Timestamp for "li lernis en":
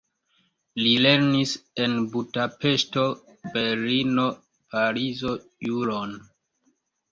0.85-1.93